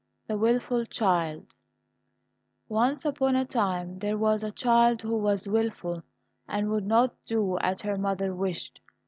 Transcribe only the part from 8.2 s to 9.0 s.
wished.